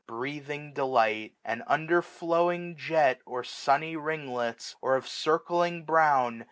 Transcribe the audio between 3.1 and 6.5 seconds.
Or sunny ringlets, or of circling brown.